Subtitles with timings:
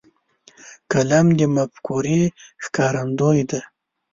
[0.91, 2.21] قلم د مفکورې
[2.63, 3.61] ښکارندوی دی.